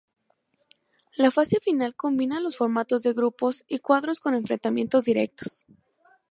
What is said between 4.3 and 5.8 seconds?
enfrentamientos directos.